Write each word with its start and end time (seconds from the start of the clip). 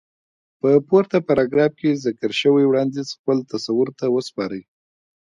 په 0.59 0.69
پورته 0.87 1.17
پاراګراف 1.27 1.71
کې 1.79 2.01
ذکر 2.05 2.31
شوی 2.41 2.63
وړانديز 2.67 3.07
خپل 3.17 3.37
تصور 3.53 3.87
ته 3.99 4.05
وسپارئ. 4.15 4.63